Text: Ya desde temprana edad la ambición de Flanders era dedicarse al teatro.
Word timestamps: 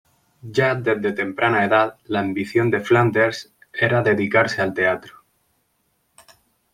Ya 0.57 0.73
desde 0.73 1.11
temprana 1.13 1.63
edad 1.63 1.99
la 2.05 2.21
ambición 2.21 2.71
de 2.71 2.79
Flanders 2.79 3.53
era 3.71 4.01
dedicarse 4.01 4.59
al 4.59 4.73
teatro. 4.73 5.23